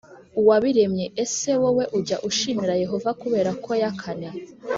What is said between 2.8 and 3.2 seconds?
Yehova